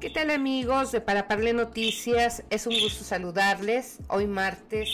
[0.00, 2.44] ¿Qué tal amigos de Para Parle Noticias?
[2.50, 3.96] Es un gusto saludarles.
[4.08, 4.90] Hoy martes,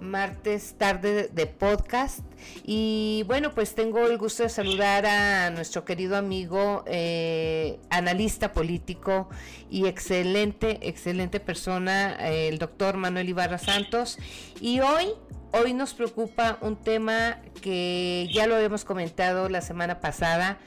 [0.00, 2.20] martes tarde de podcast.
[2.64, 9.28] Y bueno, pues tengo el gusto de saludar a nuestro querido amigo, eh, analista político
[9.70, 14.18] y excelente, excelente persona, el doctor Manuel Ibarra Santos.
[14.58, 15.08] Y hoy,
[15.52, 20.58] hoy nos preocupa un tema que ya lo habíamos comentado la semana pasada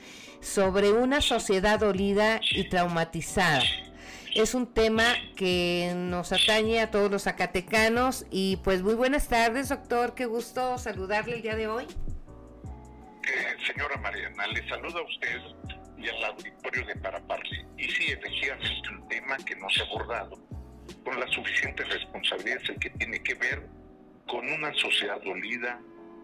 [0.44, 3.64] sobre una sociedad dolida y traumatizada.
[4.36, 5.04] Es un tema
[5.36, 10.16] que nos atañe a todos los zacatecanos y pues muy buenas tardes, doctor.
[10.16, 11.86] Qué gusto saludarle el día de hoy.
[11.86, 15.40] Eh, señora Mariana, le saluda a usted
[15.98, 17.66] y al auditorio de Paraparle.
[17.78, 20.38] Y sí, efectivamente, un tema que no se ha abordado
[21.06, 23.68] con la suficiente responsabilidad el que tiene que ver
[24.28, 25.80] con una sociedad dolida,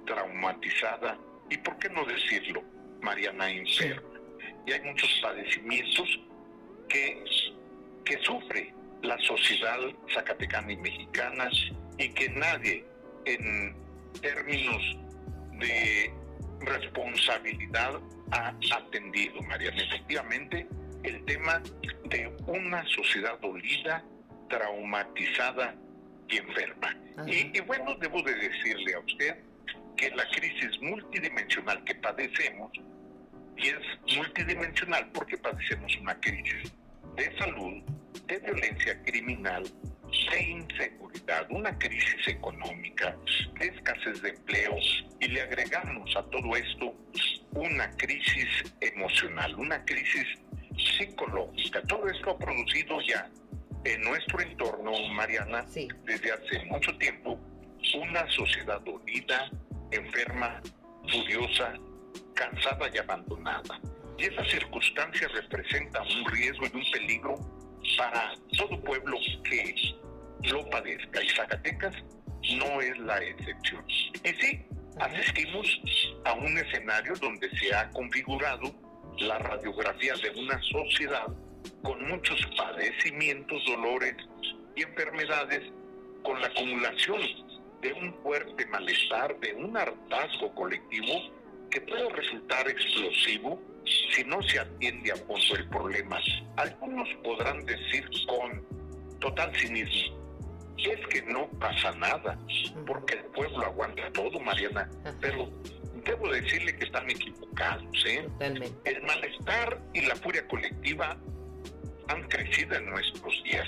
[0.05, 1.17] traumatizada
[1.49, 2.63] y, ¿por qué no decirlo,
[3.01, 4.08] Mariana enferma?
[4.69, 6.19] Y hay muchos padecimientos
[6.87, 7.23] que,
[8.05, 9.79] que sufre la sociedad
[10.13, 11.49] zacatecana y mexicana
[11.97, 12.85] y que nadie
[13.25, 13.75] en
[14.21, 14.97] términos
[15.57, 16.13] de
[16.61, 17.99] responsabilidad
[18.31, 19.81] ha atendido, Mariana.
[19.81, 20.67] Efectivamente,
[21.03, 21.63] el tema
[22.09, 24.03] de una sociedad dolida,
[24.49, 25.73] traumatizada
[26.27, 26.95] y enferma.
[27.25, 29.35] Y, y, bueno, debo de decirle a usted
[29.97, 32.71] que la crisis multidimensional que padecemos
[33.61, 36.73] y es multidimensional porque padecemos una crisis
[37.15, 37.83] de salud,
[38.27, 39.63] de violencia criminal,
[40.31, 43.15] de inseguridad, una crisis económica,
[43.59, 44.75] de escasez de empleo
[45.19, 46.95] y le agregamos a todo esto
[47.51, 48.47] una crisis
[48.81, 50.25] emocional, una crisis
[50.97, 51.81] psicológica.
[51.83, 53.29] Todo esto ha producido ya
[53.83, 55.65] en nuestro entorno, Mariana,
[56.05, 57.39] desde hace mucho tiempo,
[57.95, 59.49] una sociedad unida,
[59.91, 60.61] enferma,
[61.11, 61.73] furiosa,
[62.33, 63.79] cansada y abandonada.
[64.17, 67.35] Y esa circunstancia representa un riesgo y un peligro
[67.97, 69.95] para todo pueblo que
[70.43, 71.23] lo padezca.
[71.23, 71.95] Y Zacatecas
[72.57, 73.83] no es la excepción.
[73.87, 74.65] Y sí,
[74.99, 75.81] asistimos
[76.25, 78.73] a un escenario donde se ha configurado
[79.19, 81.27] la radiografía de una sociedad
[81.83, 84.15] con muchos padecimientos, dolores
[84.75, 85.71] y enfermedades,
[86.23, 87.21] con la acumulación
[87.81, 91.38] de un fuerte malestar, de un hartazgo colectivo
[91.69, 93.61] que puede resultar explosivo
[94.13, 96.19] si no se atiende a fondo el problema.
[96.57, 98.63] Algunos podrán decir con
[99.19, 100.17] total cinismo,
[100.77, 102.37] es que no pasa nada,
[102.85, 105.49] porque el pueblo aguanta todo, Mariana, pero
[106.05, 108.05] debo decirle que están equivocados.
[108.05, 108.27] ¿eh?
[108.85, 111.17] El malestar y la furia colectiva
[112.07, 113.67] han crecido en nuestros días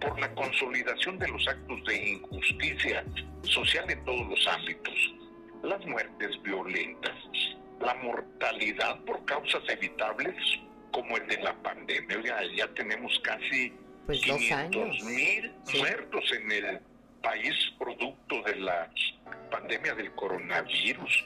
[0.00, 3.04] por la consolidación de los actos de injusticia
[3.42, 5.17] social en todos los ámbitos
[5.62, 7.14] las muertes violentas,
[7.80, 10.34] la mortalidad por causas evitables
[10.92, 12.20] como el de la pandemia.
[12.56, 13.72] Ya, tenemos casi
[14.06, 16.80] pues 500 mil muertos en el
[17.22, 18.90] país producto de la
[19.50, 21.24] pandemia del coronavirus,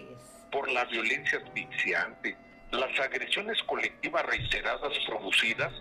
[0.51, 2.37] por la violencia asfixiante,
[2.71, 5.73] las agresiones colectivas reiteradas producidas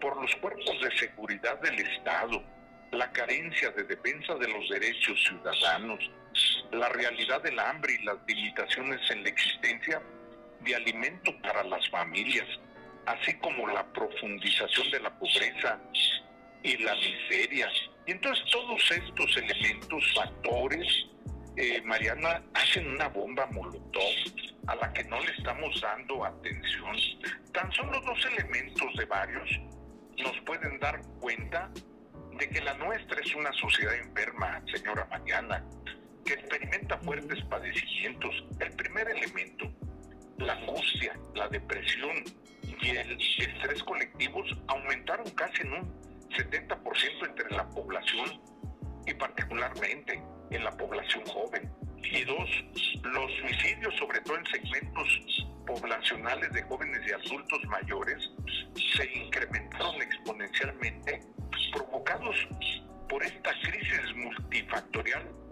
[0.00, 2.42] por los cuerpos de seguridad del Estado,
[2.92, 6.10] la carencia de defensa de los derechos ciudadanos,
[6.72, 10.02] la realidad del hambre y las limitaciones en la existencia
[10.60, 12.46] de alimento para las familias,
[13.06, 15.78] así como la profundización de la pobreza
[16.62, 17.68] y la miseria.
[18.06, 21.06] Y entonces todos estos elementos, factores,
[21.56, 24.14] eh, Mariana, hacen una bomba molotov
[24.66, 26.96] a la que no le estamos dando atención.
[27.52, 29.50] Tan solo dos elementos de varios
[30.18, 31.70] nos pueden dar cuenta
[32.38, 35.64] de que la nuestra es una sociedad enferma, señora Mariana,
[36.26, 38.44] que experimenta fuertes padecimientos.
[38.60, 39.72] El primer elemento,
[40.38, 42.24] la angustia, la depresión
[42.82, 48.40] y el estrés colectivos aumentaron casi en un 70% entre la población
[49.06, 50.20] y particularmente
[50.50, 51.70] en la población joven.
[52.02, 52.48] Y dos,
[53.02, 58.30] los suicidios, sobre todo en segmentos poblacionales de jóvenes y adultos mayores,
[58.96, 61.20] se incrementaron exponencialmente,
[61.72, 62.36] provocados
[63.08, 65.45] por esta crisis multifactorial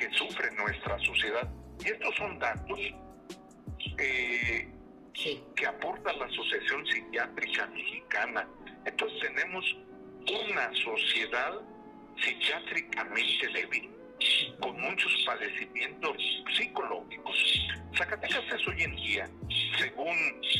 [0.00, 1.48] que sufre nuestra sociedad.
[1.84, 2.80] Y estos son datos
[3.98, 4.68] eh,
[5.54, 8.48] que aporta la Asociación Psiquiátrica Mexicana.
[8.86, 9.64] Entonces tenemos
[10.26, 11.60] una sociedad
[12.22, 13.90] psiquiátricamente débil,
[14.60, 16.16] con muchos padecimientos
[16.56, 17.68] psicológicos.
[17.96, 19.30] Zacatecas es hoy en día,
[19.78, 20.16] según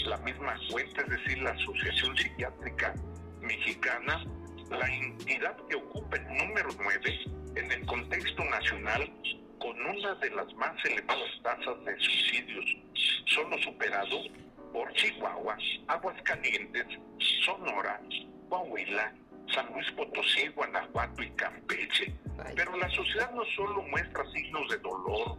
[0.06, 2.94] la misma cuenta, es decir, la Asociación Psiquiátrica
[3.40, 4.25] Mexicana,
[4.70, 9.11] la entidad que ocupa el número 9 en el contexto nacional
[9.58, 12.64] con una de las más elevadas tasas de suicidios,
[13.26, 14.23] solo superado
[14.73, 15.56] por Chihuahua,
[15.88, 16.87] Aguascalientes,
[17.44, 18.00] Sonora,
[18.49, 19.12] Coahuila,
[19.55, 22.14] San Luis Potosí, Guanajuato y Campeche.
[22.55, 25.37] Pero la sociedad no solo muestra signos de dolor,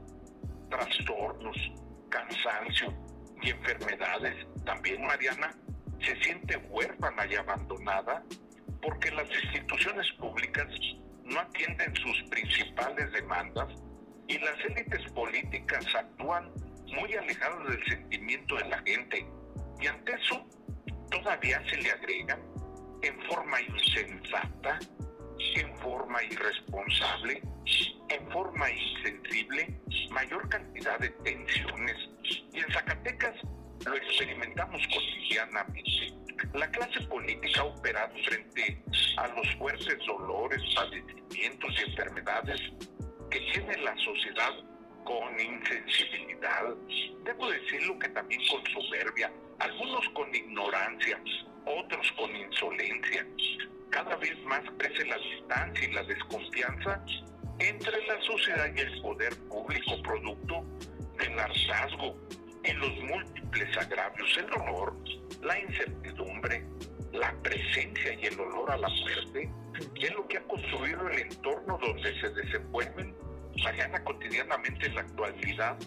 [0.69, 1.57] trastornos,
[2.09, 2.93] cansancio
[3.41, 5.55] y enfermedades, también Mariana
[6.03, 8.23] se siente huérfana y abandonada
[8.81, 10.67] porque las instituciones públicas
[11.31, 13.67] no atienden sus principales demandas
[14.27, 16.51] y las élites políticas actúan
[16.87, 19.25] muy alejadas del sentimiento de la gente.
[19.79, 20.45] Y ante eso,
[21.09, 22.39] todavía se le agrega
[23.01, 24.79] en forma insensata,
[25.55, 27.41] en forma irresponsable,
[28.09, 29.79] en forma insensible,
[30.11, 31.97] mayor cantidad de tensiones.
[32.53, 33.35] Y en Zacatecas
[33.85, 36.13] lo experimentamos cotidianamente.
[36.53, 38.81] La clase política ha operado frente
[39.17, 42.61] a los fuertes dolores, padecimientos y enfermedades
[43.29, 44.51] que tiene la sociedad
[45.03, 46.75] con insensibilidad,
[47.23, 51.19] debo decirlo que también con soberbia, algunos con ignorancia,
[51.65, 53.25] otros con insolencia.
[53.89, 57.03] Cada vez más crece la distancia y la desconfianza
[57.59, 60.63] entre la sociedad y el poder público producto
[61.17, 62.15] del hartazgo
[62.63, 64.95] y los múltiples agravios, el dolor,
[65.41, 66.63] la incertidumbre,
[67.11, 69.49] la presencia y el olor a la muerte,
[69.99, 73.15] es lo que ha construido el entorno donde se desenvuelven
[73.63, 75.77] mañana cotidianamente en la actualidad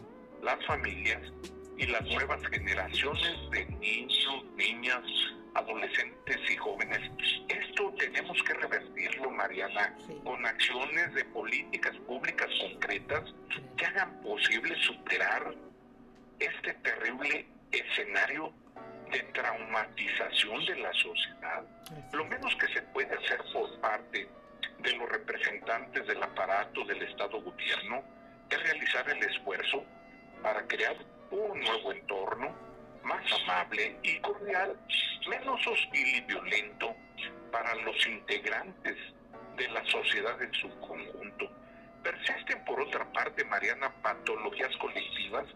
[0.43, 1.21] las familias
[1.76, 5.03] y las nuevas generaciones de niños, niñas,
[5.55, 7.00] adolescentes y jóvenes.
[7.49, 13.35] Esto tenemos que revertirlo, Mariana, con acciones de políticas públicas concretas
[13.76, 15.55] que hagan posible superar
[16.38, 18.52] este terrible escenario
[19.10, 21.62] de traumatización de la sociedad.
[22.12, 24.28] Lo menos que se puede hacer por parte
[24.78, 28.02] de los representantes del aparato del Estado gobierno
[28.50, 29.84] es realizar el esfuerzo
[30.42, 30.96] para crear
[31.31, 32.54] un nuevo entorno
[33.02, 34.76] más amable y cordial,
[35.28, 36.94] menos hostil y violento
[37.52, 38.96] para los integrantes
[39.56, 41.50] de la sociedad en su conjunto.
[42.02, 45.46] Persisten, por otra parte, Mariana, patologías colectivas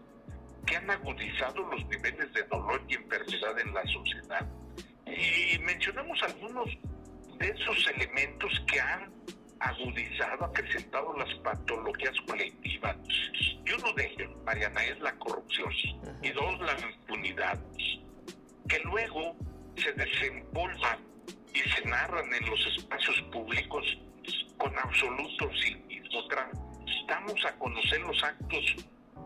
[0.69, 4.47] que han agudizado los niveles de dolor y enfermedad en la sociedad.
[5.07, 6.69] Y mencionamos algunos
[7.39, 9.11] de esos elementos que han
[9.59, 12.95] agudizado, acrecentado las patologías colectivas.
[13.65, 15.71] Y uno de ellos, Mariana, es la corrupción.
[16.21, 17.59] Y dos, la impunidad,
[18.67, 19.35] que luego
[19.75, 20.99] se desempolvan
[21.51, 23.97] y se narran en los espacios públicos
[24.57, 26.27] con absoluto cinismo.
[27.07, 28.75] Damos a conocer los actos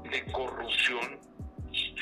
[0.09, 1.19] de corrupción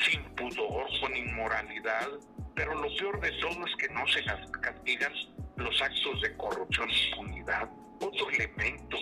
[0.00, 2.08] sin pudor, con inmoralidad,
[2.54, 4.24] pero lo peor de todo es que no se
[4.60, 5.12] castigan
[5.56, 7.68] los actos de corrupción e impunidad.
[8.00, 8.96] Otro elemento,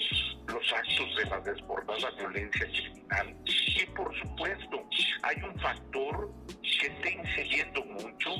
[0.47, 3.37] los actos de la desbordada violencia criminal.
[3.47, 4.85] Y por supuesto,
[5.23, 6.31] hay un factor
[6.63, 8.31] que está incidiendo mucho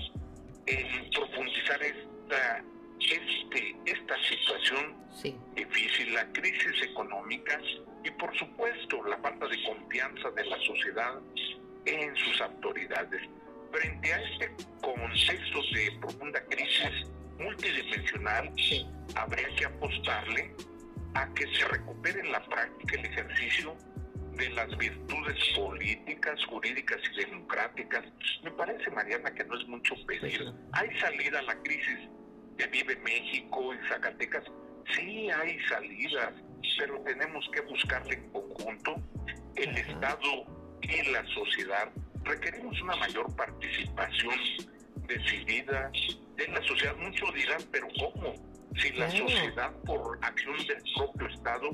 [0.67, 2.63] en profundizar esta,
[3.01, 5.01] este, esta situación
[5.55, 7.59] difícil, la crisis económica
[8.05, 11.21] y por supuesto la falta de confianza de la sociedad
[11.87, 13.23] en sus autoridades.
[13.73, 17.09] Frente a este contexto de profunda crisis
[17.39, 18.53] multidimensional,
[19.15, 20.55] habría que apostarle
[21.15, 23.77] a que se recupere en la práctica el ejercicio
[24.33, 28.05] de las virtudes políticas, jurídicas y democráticas.
[28.43, 30.53] Me parece, Mariana, que no es mucho pedir.
[30.73, 32.09] Hay salida a la crisis
[32.57, 34.45] que vive México y Zacatecas.
[34.95, 36.33] Sí hay salidas,
[36.79, 38.97] pero tenemos que buscarle en conjunto
[39.57, 41.91] el Estado y la sociedad.
[42.25, 44.35] Requerimos una mayor participación
[45.07, 45.91] decidida
[46.37, 46.97] de la sociedad.
[46.97, 48.35] Muchos dirán, pero ¿cómo?
[48.77, 51.71] Si la sociedad, por acción del propio Estado,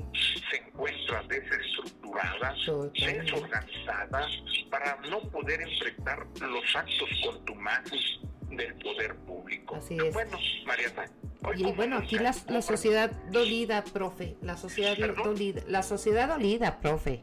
[0.49, 2.55] se encuentra desestructurada,
[2.93, 4.27] desorganizada,
[4.71, 9.75] para no poder enfrentar los actos contumaces del poder público.
[9.75, 10.13] Así es.
[10.13, 11.05] Bueno, Mariana.
[11.55, 17.21] Y bueno, aquí la, la, sociedad dolida, profe, la sociedad dolida, la sociedad dolida, profe.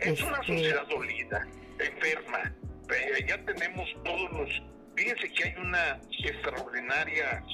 [0.00, 1.46] Es una este, sociedad dolida,
[1.78, 2.54] enferma.
[2.88, 4.62] Eh, ya tenemos todos los
[4.98, 7.44] Fíjense que hay una extraordinaria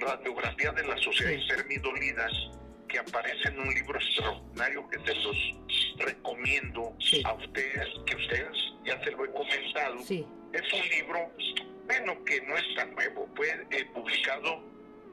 [0.00, 2.26] radiografía de la sociedad enferma y dolida
[2.88, 5.36] que aparece en un libro extraordinario que se los
[5.98, 6.92] recomiendo
[7.24, 10.00] a ustedes, que ustedes ya se lo he comentado.
[10.00, 11.32] Es un libro,
[11.88, 14.62] bueno, que no es tan nuevo, fue eh, publicado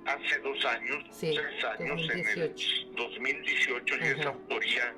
[0.05, 2.55] hace dos años, tres años, en el
[2.95, 4.93] 2018, y es autoría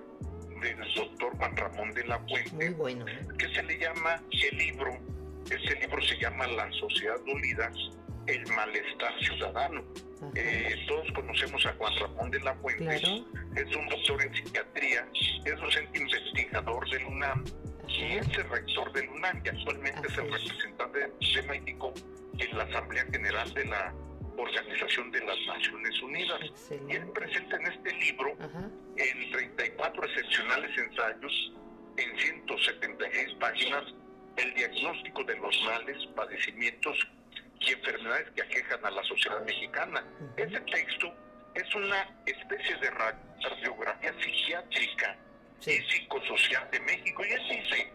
[0.59, 3.07] del doctor Juan Ramón de la Fuente, bueno.
[3.07, 3.19] ¿eh?
[3.37, 4.97] que se le llama el libro,
[5.51, 7.71] ese libro se llama La Sociedad Unida,
[8.25, 9.83] el malestar ciudadano.
[10.33, 13.23] Eh, todos conocemos a Juan Ramón de la Fuente,
[13.55, 15.07] es un doctor en psiquiatría,
[15.45, 17.45] es docente investigador del UNAM
[17.87, 21.93] y es el rector del UNAM y actualmente es el representante de México
[22.37, 23.93] en la Asamblea General de la
[24.37, 26.39] Organización de las Naciones Unidas.
[26.87, 28.37] Y él presenta en este libro,
[28.97, 31.53] en 34 excepcionales ensayos,
[31.97, 33.83] en 176 páginas,
[34.35, 36.97] el diagnóstico de los males, padecimientos
[37.59, 40.03] y enfermedades que aquejan a la sociedad mexicana.
[40.35, 41.11] Este texto
[41.55, 45.17] es una especie de radiografía psiquiátrica
[45.65, 47.91] y psicosocial de México y él dice,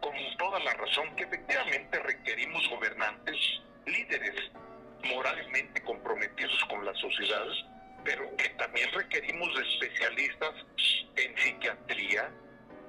[0.00, 3.36] con toda la razón, que efectivamente requerimos gobernantes,
[3.86, 4.50] líderes
[5.04, 7.46] moralmente comprometidos con la sociedad,
[8.04, 10.54] pero que también requerimos especialistas
[11.16, 12.30] en psiquiatría,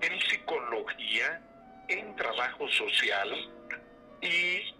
[0.01, 1.41] en psicología,
[1.89, 3.29] en trabajo social
[4.21, 4.73] y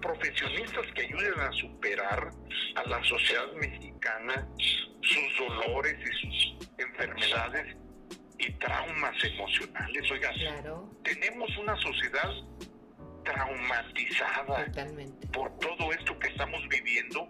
[0.00, 2.30] profesionistas que ayuden a superar
[2.76, 4.46] a la sociedad mexicana
[5.02, 7.76] sus dolores y sus enfermedades
[8.38, 10.10] y traumas emocionales.
[10.10, 10.32] Oiga,
[11.02, 12.30] tenemos una sociedad
[13.24, 14.66] traumatizada
[15.32, 17.28] por todo esto que estamos viviendo,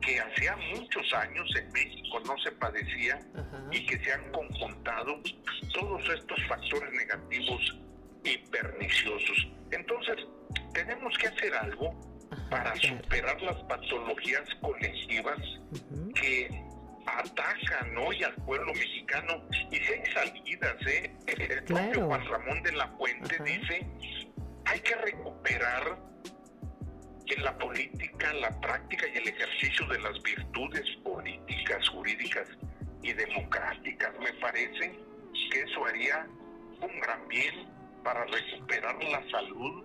[0.00, 3.18] que hacía muchos años en México no se padecía
[3.70, 5.20] y que se han conjuntado
[5.72, 7.78] todos estos factores negativos
[8.24, 9.48] y perniciosos.
[9.70, 10.16] Entonces,
[10.74, 11.98] tenemos que hacer algo
[12.50, 15.38] para superar las patologías colectivas
[16.14, 16.48] que
[17.06, 21.14] atacan hoy al pueblo mexicano y si hay salidas, ¿eh?
[21.26, 23.86] El propio Juan Ramón de la Fuente dice,
[24.64, 25.98] hay que recuperar
[27.26, 32.48] en la política, la práctica y el ejercicio de las virtudes políticas, jurídicas
[33.02, 34.12] y democráticas.
[34.20, 34.98] Me parece
[35.50, 36.26] que eso haría
[36.80, 37.68] un gran bien
[38.04, 39.84] para recuperar la salud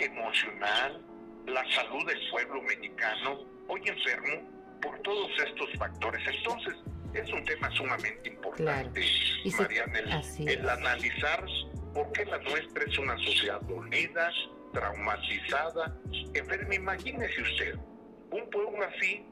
[0.00, 1.02] emocional,
[1.46, 6.20] la salud del pueblo mexicano, hoy enfermo por todos estos factores.
[6.26, 6.74] Entonces,
[7.14, 9.00] es un tema sumamente importante,
[9.58, 11.44] Mariana, el, analizar
[11.94, 14.30] por qué la nuestra es una sociedad dolida,
[14.72, 15.96] traumatizada,
[16.34, 16.74] enferma.
[16.74, 17.74] Imagínese usted,
[18.30, 19.24] un pueblo así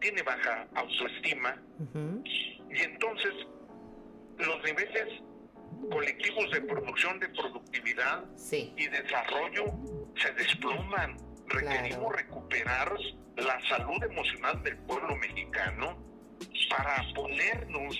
[0.00, 1.60] tiene baja autoestima
[2.70, 3.32] y entonces
[4.38, 5.22] los niveles
[5.90, 9.64] colectivos de producción, de productividad y desarrollo
[10.16, 11.16] se desploman.
[11.48, 12.92] Requerimos recuperar
[13.36, 15.98] la salud emocional del pueblo mexicano
[16.70, 17.96] para ponernos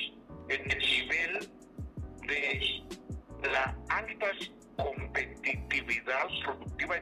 [0.48, 1.50] en el nivel
[2.26, 2.82] de
[3.50, 4.26] la alta
[4.76, 6.96] competitividad productiva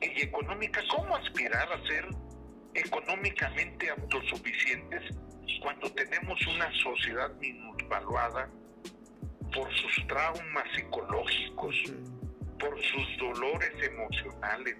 [0.00, 0.80] y económica.
[0.90, 2.08] ¿Cómo aspirar a ser
[2.74, 5.02] económicamente autosuficientes
[5.62, 8.48] cuando tenemos una sociedad minusvaluada
[9.54, 11.74] por sus traumas psicológicos,
[12.58, 14.76] por sus dolores emocionales.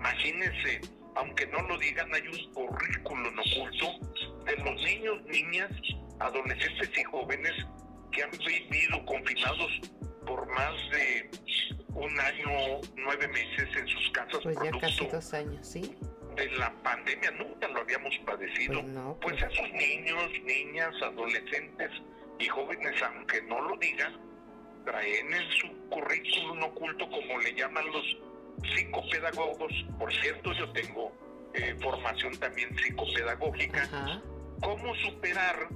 [0.00, 0.80] Imagínense,
[1.14, 3.98] aunque no lo digan, hay un currículum oculto
[4.46, 5.70] de los niños, niñas,
[6.18, 7.52] adolescentes y jóvenes
[8.10, 9.80] que han vivido confinados
[10.26, 11.30] por más de
[11.94, 14.40] un año, nueve meses en sus casas.
[14.42, 15.94] Pues ya casi dos años, ¿sí?
[16.34, 18.80] De la pandemia, nunca lo habíamos padecido.
[18.80, 21.90] Pues, pues, pues esos niños, niñas, adolescentes,
[22.38, 24.16] y jóvenes, aunque no lo digan,
[24.86, 28.29] traen en su currículum oculto, como le llaman los
[28.62, 31.12] psicopedagogos, por cierto, yo tengo
[31.54, 34.22] eh, formación también psicopedagógica,
[34.60, 35.68] cómo superar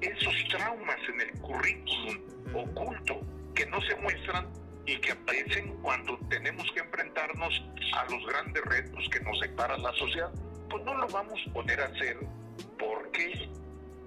[0.00, 2.18] esos traumas en el currículum
[2.54, 3.20] oculto
[3.54, 4.46] que no se muestran
[4.84, 7.64] y que aparecen cuando tenemos que enfrentarnos
[7.94, 10.30] a los grandes retos que nos separa la sociedad,
[10.70, 12.18] pues no lo vamos a poder hacer
[12.78, 13.48] porque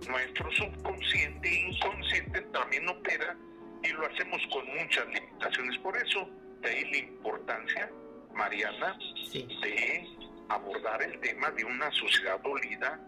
[0.07, 3.35] nuestro subconsciente e inconsciente también opera
[3.83, 5.77] y lo hacemos con muchas limitaciones.
[5.79, 6.29] Por eso,
[6.61, 7.91] de ahí la importancia,
[8.33, 8.97] Mariana,
[9.33, 10.07] de
[10.49, 12.99] abordar el tema de una sociedad dolida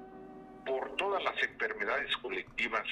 [0.66, 2.86] por todas las enfermedades colectivas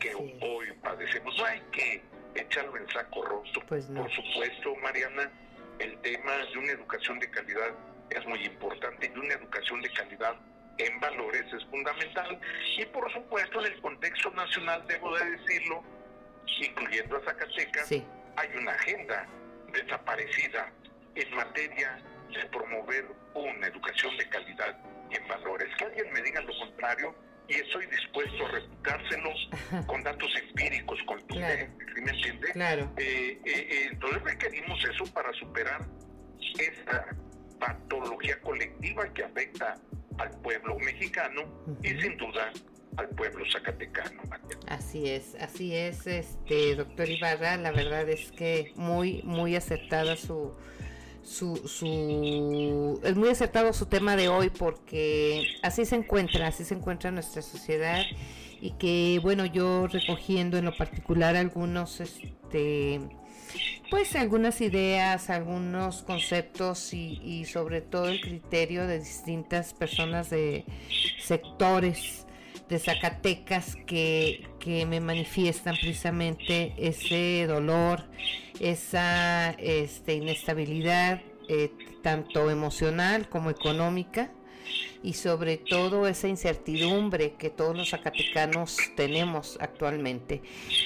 [0.00, 1.36] que hoy padecemos.
[1.36, 2.02] No hay que
[2.34, 3.60] echarlo en saco roto.
[3.66, 5.30] Pues por supuesto, Mariana,
[5.78, 7.74] el tema de una educación de calidad
[8.10, 10.36] es muy importante y una educación de calidad
[10.78, 12.40] en valores es fundamental.
[12.76, 15.82] Y por supuesto en el contexto nacional debo de decirlo,
[16.60, 19.26] incluyendo a Zacatecas, hay una agenda
[19.72, 20.72] desaparecida
[21.14, 21.98] en materia
[22.32, 24.78] de promover una educación de calidad
[25.10, 25.68] y en valores.
[25.76, 27.14] Que alguien me diga lo contrario
[27.48, 29.30] y estoy dispuesto a refutárselo
[29.86, 31.68] con datos empíricos, con claro.
[32.02, 32.52] me entiende?
[32.52, 32.92] Claro.
[32.98, 35.86] Eh, eh, eh, entonces requerimos eso para superar
[36.58, 37.06] esta
[37.58, 39.74] patología colectiva que afecta
[40.18, 41.42] al pueblo mexicano
[41.82, 42.52] y sin duda
[42.96, 44.22] al pueblo zacatecano.
[44.66, 50.52] Así es, así es, este doctor Ibarra, la verdad es que muy, muy acertada su,
[51.28, 56.74] su, su, es muy acertado su tema de hoy porque así se encuentra, así se
[56.74, 58.02] encuentra nuestra sociedad
[58.60, 63.00] y que bueno yo recogiendo en lo particular algunos este
[63.90, 70.64] pues algunas ideas, algunos conceptos y, y sobre todo el criterio de distintas personas de
[71.20, 72.26] sectores
[72.68, 78.04] de Zacatecas que, que me manifiestan precisamente ese dolor,
[78.60, 81.70] esa este, inestabilidad, eh,
[82.02, 84.30] tanto emocional como económica,
[85.02, 90.42] y sobre todo esa incertidumbre que todos los zacatecanos tenemos actualmente.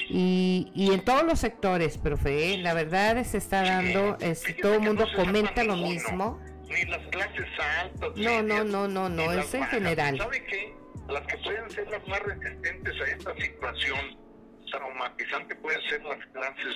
[0.09, 2.57] Y, y en todos los sectores, profe, ¿eh?
[2.59, 6.39] la verdad se está dando, este, todo el mundo comenta lo mismo.
[6.69, 7.47] Ni las clases
[7.81, 8.11] altas.
[8.15, 10.17] No, no, no, no, no, es en general.
[10.17, 10.82] ¿Sabe qué?
[11.09, 14.23] Las que pueden ser las más resistentes a esta situación
[14.71, 16.75] traumatizante pueden ser las clases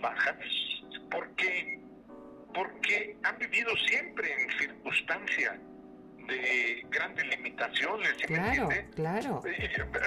[0.00, 0.36] bajas,
[1.10, 1.80] porque
[2.54, 5.54] porque han vivido siempre en circunstancias
[6.28, 9.42] de grandes limitaciones, claro, claro.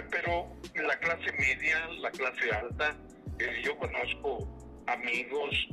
[0.09, 2.95] Pero la clase media, la clase alta,
[3.39, 4.47] eh, yo conozco
[4.87, 5.67] amigos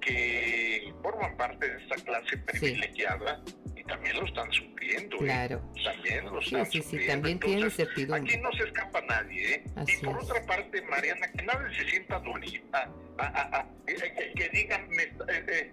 [0.00, 3.42] que forman parte de esta clase privilegiada
[3.90, 5.16] también lo están sufriendo.
[5.16, 5.20] ¿eh?
[5.20, 5.62] Claro.
[5.84, 7.04] También lo están sí, sí, sufriendo.
[7.04, 8.32] Sí, también tiene certidumbre.
[8.32, 9.54] Aquí no se escapa nadie.
[9.54, 9.64] ¿eh?
[9.86, 12.90] y por otra parte, Mariana, que nadie se sienta dolida,
[13.86, 15.72] eh, que, digan, me, eh,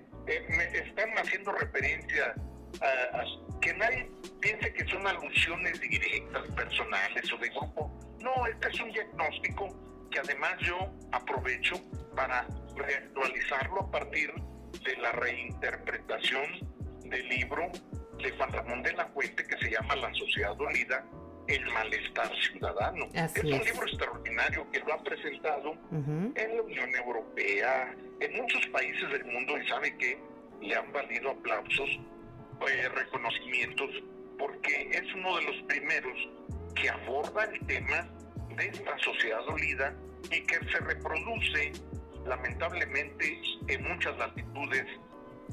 [0.49, 2.35] me, están haciendo referencia
[2.81, 3.23] a,
[3.61, 4.09] que nadie
[4.41, 7.91] piense que son alusiones directas, personales o de grupo.
[8.19, 10.77] No, este es un diagnóstico que además yo
[11.11, 11.75] aprovecho
[12.15, 14.33] para reactualizarlo a partir
[14.83, 16.77] de la reinterpretación
[17.09, 17.71] del libro
[18.23, 21.03] de Juan Ramón de la Fuente que se llama La Sociedad Dolida,
[21.47, 23.07] el malestar ciudadano.
[23.13, 29.09] es un libro extraordinario que lo ha presentado en la Unión Europea, en muchos países
[29.09, 30.19] del mundo y sabe que
[30.61, 31.89] le han valido aplausos,
[32.67, 33.89] eh, reconocimientos,
[34.37, 36.17] porque es uno de los primeros
[36.75, 38.07] que aborda el tema
[38.55, 39.93] de esta sociedad dolida
[40.31, 41.71] y que se reproduce
[42.25, 44.85] lamentablemente en muchas latitudes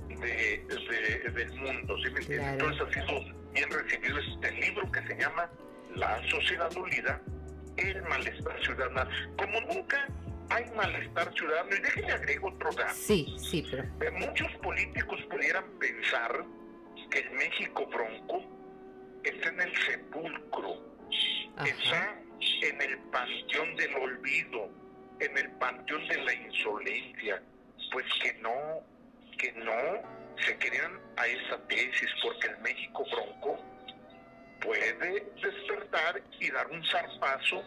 [0.09, 1.97] de, del mundo.
[2.05, 3.21] Entonces ha sido
[3.53, 5.51] bien recibido este libro que se llama
[5.95, 7.21] La sociedad dolida,
[7.77, 9.11] el malestar ciudadano.
[9.37, 10.07] Como nunca
[10.51, 12.95] hay malestar ciudadano, y déjenme agrego otro dato.
[12.95, 13.83] Sí, sí, pero...
[13.83, 16.45] Eh, muchos políticos pudieran pensar
[17.11, 18.43] que el México bronco
[19.23, 20.77] está en el sepulcro,
[21.65, 22.21] está
[22.63, 24.69] en el panteón del olvido,
[25.21, 27.43] en el panteón de la insolencia.
[27.93, 28.51] Pues que no,
[29.45, 30.03] que no
[30.47, 33.63] se crean a esa tesis, porque el México bronco
[34.61, 37.63] puede despertar y dar un zarpazo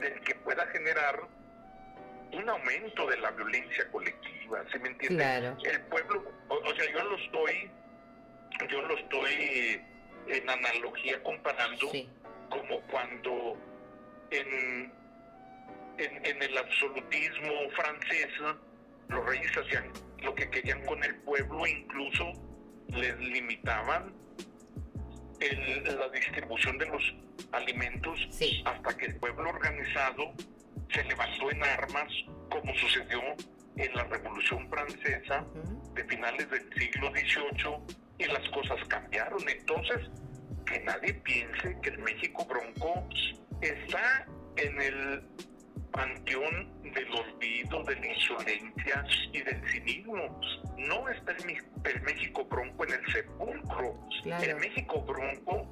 [0.00, 1.20] del que pueda generar
[2.32, 5.54] un aumento de la violencia colectiva, ¿se me entiende?
[5.64, 7.70] El pueblo, o, sea, yo lo estoy,
[8.68, 9.82] yo lo estoy
[10.26, 11.90] en analogía comparando
[12.50, 13.56] como cuando
[14.30, 14.92] en,
[15.96, 18.28] en, en el absolutismo francés
[19.08, 19.90] los reyes hacían
[20.22, 22.32] lo que querían con el pueblo, incluso
[22.88, 24.12] les limitaban
[25.40, 27.14] la distribución de los
[27.52, 28.28] alimentos
[28.64, 30.32] hasta que el pueblo organizado
[30.92, 32.12] se levantó en armas,
[32.50, 33.20] como sucedió
[33.76, 35.44] en la Revolución Francesa
[35.94, 39.48] de finales del siglo XVIII, y las cosas cambiaron.
[39.48, 40.10] Entonces,
[40.66, 43.08] que nadie piense que el México bronco
[43.60, 45.22] está en el
[45.92, 50.40] panteón del olvido, de la insolencia y del cinismo.
[50.76, 53.94] No está el, México bronco en el sepulcro.
[54.24, 55.66] El México bronco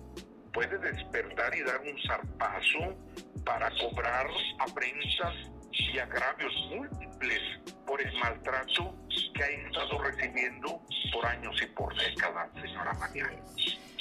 [0.52, 2.96] puede despertar y dar un zarpazo
[3.44, 4.26] para cobrar
[4.58, 5.34] afrentas
[5.72, 7.40] y agravios múltiples
[7.86, 8.94] por el maltrato
[9.34, 10.80] que ha estado recibiendo
[11.12, 13.30] por años y por décadas, señora María.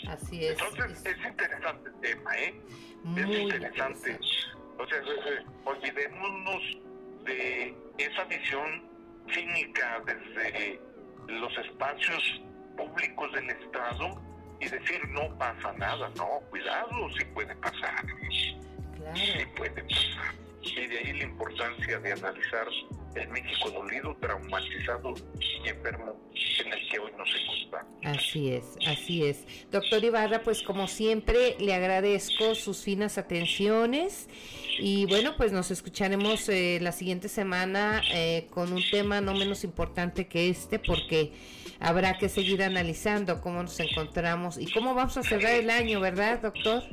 [0.07, 0.51] Así es.
[0.51, 2.55] Entonces, es interesante el tema, ¿eh?
[3.17, 4.19] es interesante.
[4.77, 5.01] O sea,
[5.65, 6.61] olvidémonos
[7.25, 8.83] de esa visión
[9.33, 10.79] cínica desde
[11.27, 12.41] los espacios
[12.77, 14.21] públicos del Estado
[14.59, 19.15] y decir no pasa nada, no, cuidado, sí puede pasar, claro.
[19.15, 20.35] sí puede pasar.
[20.61, 22.67] Y de ahí la importancia de analizar
[23.15, 26.19] el México dolido, traumatizado y enfermo
[26.65, 27.11] en el que hoy.
[28.03, 29.45] Así es, así es.
[29.71, 34.29] Doctor Ibarra, pues como siempre le agradezco sus finas atenciones
[34.79, 39.63] y bueno, pues nos escucharemos eh, la siguiente semana eh, con un tema no menos
[39.63, 41.33] importante que este porque
[41.79, 46.41] habrá que seguir analizando cómo nos encontramos y cómo vamos a cerrar el año, ¿verdad,
[46.41, 46.83] doctor?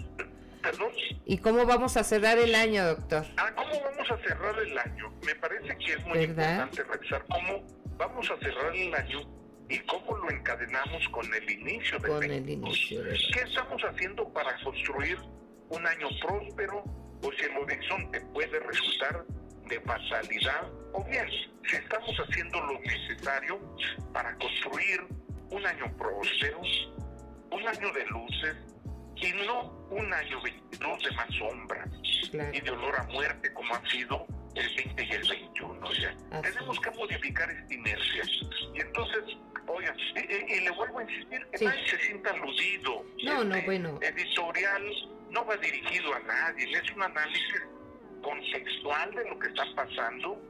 [0.62, 0.92] ¿Perdón?
[1.24, 3.24] ¿Y cómo vamos a cerrar el año, doctor?
[3.36, 5.12] Ah, ¿cómo vamos a cerrar el año?
[5.26, 6.66] Me parece que es muy ¿Verdad?
[6.68, 9.20] importante revisar cómo vamos a cerrar el año
[9.68, 12.68] y cómo lo encadenamos con el inicio del Con el 22.
[12.68, 15.18] inicio ¿Qué estamos haciendo para construir
[15.68, 16.84] un año próspero
[17.22, 19.24] o si el horizonte puede resultar
[19.68, 21.26] de fatalidad o bien
[21.68, 23.58] si estamos haciendo lo necesario
[24.12, 25.00] para construir
[25.50, 26.60] un año próspero,
[27.50, 28.56] un año de luces
[29.16, 31.88] y no un año 22 de más sombras
[32.30, 32.50] Claro.
[32.54, 36.16] y de olor a muerte como han sido el 20 y el 21 ya.
[36.30, 38.22] Así Tenemos que modificar esta inercia.
[38.74, 39.22] Y entonces,
[39.66, 41.64] oigan, y, y- y le vuelvo a insistir, que Sí.
[41.66, 43.04] nadie se sienta aludido.
[43.24, 43.98] No, no, Este bueno.
[44.00, 44.82] Editorial
[45.30, 47.62] no va dirigido a nadie, es un análisis
[48.22, 50.40] contextual de lo que está pasando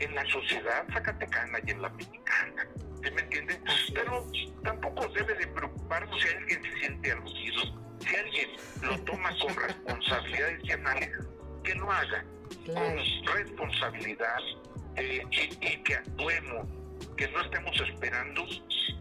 [0.00, 2.66] en la sociedad zacatecana y en la mexicana.
[3.02, 3.62] ¿Sí me entienden?
[3.68, 4.26] Así Pero
[4.62, 7.62] tampoco debe de preocuparnos si alguien se siente aludido,
[8.06, 8.50] si alguien
[8.82, 11.26] lo toma con responsabilidad análisis,
[11.64, 12.24] que lo haga
[12.64, 12.96] Claro.
[13.24, 14.38] con responsabilidad
[14.96, 16.66] eh, y, y que actuemos,
[17.16, 18.44] que no estemos esperando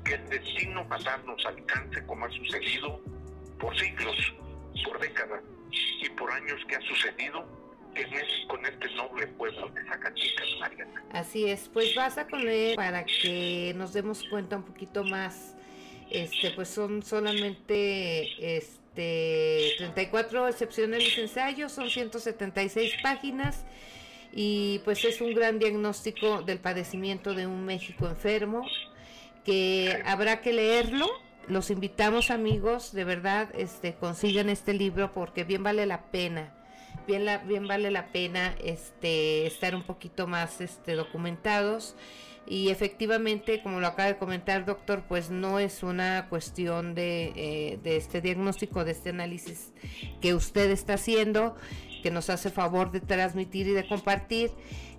[0.05, 3.01] que el destino fatal nos alcance como ha sucedido
[3.59, 4.33] por siglos,
[4.85, 5.41] por décadas
[6.01, 7.45] y por años que ha sucedido
[7.95, 11.03] en en este noble pueblo de Zacatecas, Mariana.
[11.11, 15.55] Así es, pues basta con leer para que nos demos cuenta un poquito más.
[16.09, 23.65] Este, pues son solamente este 34 excepcionales ensayos, son 176 páginas
[24.31, 28.65] y pues es un gran diagnóstico del padecimiento de un México enfermo
[29.43, 31.07] que habrá que leerlo.
[31.47, 36.53] Los invitamos amigos, de verdad, este consigan este libro porque bien vale la pena.
[37.07, 41.95] Bien, la, bien vale la pena este estar un poquito más este documentados
[42.49, 47.79] y efectivamente como lo acaba de comentar doctor pues no es una cuestión de, eh,
[47.85, 49.71] este diagnóstico de este análisis
[50.19, 51.55] que usted está haciendo
[52.01, 54.51] que nos hace favor de transmitir y de compartir.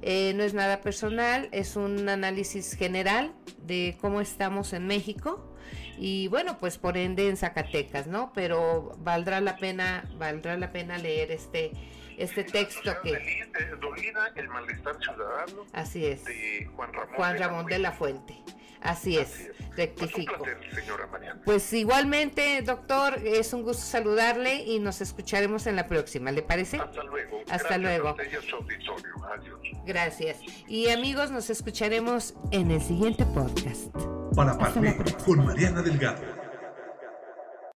[0.03, 3.33] Eh, no es nada personal es un análisis general
[3.67, 5.53] de cómo estamos en México
[5.99, 10.97] y bueno pues por ende en Zacatecas no pero valdrá la pena valdrá la pena
[10.97, 11.73] leer este
[12.21, 17.33] este texto que sociedad feliz, dolida, el malestar ciudadano así es de Juan Ramón, Juan
[17.33, 18.39] de la Ramón de la Fuente
[18.81, 19.51] así es es.
[19.57, 21.41] Pues un rectifico placer, señora Mariana.
[21.45, 26.79] pues igualmente doctor es un gusto saludarle y nos escucharemos en la próxima ¿le parece?
[26.79, 27.41] Hasta luego.
[27.51, 28.09] Hasta Gracias luego.
[28.09, 29.35] A.
[29.35, 29.61] Adiós.
[29.87, 33.95] Gracias y amigos nos escucharemos en el siguiente podcast
[34.35, 36.40] Para Parler con Mariana Delgado.